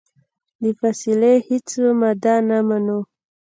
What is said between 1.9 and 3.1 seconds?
ماده نه منو.